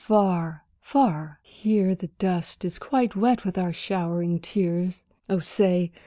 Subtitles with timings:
[0.03, 5.91] Far, far, here the dust is quite wet with our showering tears, Oh, say!